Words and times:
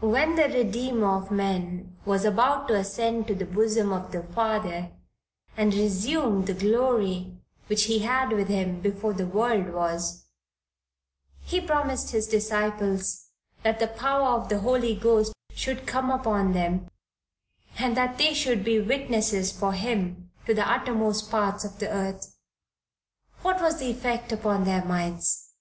When 0.00 0.34
the 0.34 0.48
Redeemer 0.48 1.14
of 1.16 1.30
men 1.30 1.96
was 2.04 2.24
about 2.24 2.66
to 2.66 2.74
ascend 2.74 3.28
to 3.28 3.36
the 3.36 3.44
bosom 3.46 3.92
of 3.92 4.10
the 4.10 4.24
Father 4.24 4.90
and 5.56 5.72
resume 5.72 6.44
the 6.44 6.54
glory 6.54 7.36
which 7.68 7.84
he 7.84 8.00
had 8.00 8.32
with 8.32 8.48
Him 8.48 8.80
before 8.80 9.12
the 9.12 9.28
world 9.28 9.68
was, 9.72 10.26
he 11.44 11.60
promised 11.60 12.10
his 12.10 12.26
disciples 12.26 13.28
that 13.62 13.78
the 13.78 13.86
power 13.86 14.26
of 14.30 14.48
the 14.48 14.58
Holy 14.58 14.96
Ghost 14.96 15.32
should 15.54 15.86
come 15.86 16.10
upon 16.10 16.52
them, 16.52 16.88
and 17.78 17.96
that 17.96 18.18
they 18.18 18.34
should 18.34 18.64
be 18.64 18.80
witnesses 18.80 19.52
for 19.52 19.72
Him 19.72 20.32
to 20.46 20.52
the 20.52 20.68
uttermost 20.68 21.30
parts 21.30 21.64
of 21.64 21.78
the 21.78 21.88
earth. 21.88 22.36
What 23.42 23.60
was 23.62 23.78
the 23.78 23.92
effect 23.92 24.32
upon 24.32 24.64
their 24.64 24.84
minds?" 24.84 25.52